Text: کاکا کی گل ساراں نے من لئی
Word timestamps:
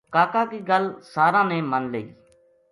کاکا 0.13 0.43
کی 0.49 0.59
گل 0.69 0.83
ساراں 1.13 1.45
نے 1.51 1.59
من 1.71 1.83
لئی 1.91 2.05